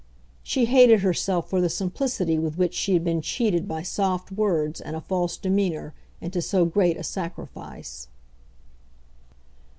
She 0.41 0.65
hated 0.65 1.01
herself 1.01 1.47
for 1.47 1.61
the 1.61 1.69
simplicity 1.69 2.39
with 2.39 2.57
which 2.57 2.73
she 2.73 2.93
had 2.93 3.03
been 3.03 3.21
cheated 3.21 3.67
by 3.67 3.83
soft 3.83 4.31
words 4.31 4.81
and 4.81 4.95
a 4.95 4.99
false 5.01 5.37
demeanour 5.37 5.93
into 6.21 6.41
so 6.41 6.65
great 6.65 6.97
a 6.97 7.03
sacrifice. 7.03 8.07